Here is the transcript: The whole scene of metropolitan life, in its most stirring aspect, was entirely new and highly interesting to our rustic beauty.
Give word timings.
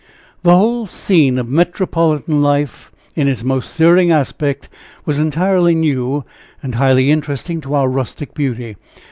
The 0.41 0.57
whole 0.57 0.87
scene 0.87 1.37
of 1.37 1.47
metropolitan 1.47 2.41
life, 2.41 2.91
in 3.15 3.27
its 3.27 3.43
most 3.43 3.71
stirring 3.75 4.09
aspect, 4.09 4.67
was 5.05 5.19
entirely 5.19 5.75
new 5.75 6.23
and 6.63 6.73
highly 6.73 7.11
interesting 7.11 7.61
to 7.61 7.75
our 7.75 7.87
rustic 7.87 8.33
beauty. 8.33 8.77